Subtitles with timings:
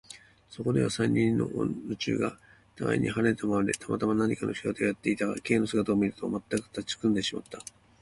[0.49, 2.35] そこでは、三、四人の女中が
[2.75, 7.59] たがいに離れたままで、たまたま何かの仕事をやっていたが、Ｋ の姿を見ると、まったく立ちすくんでしまった。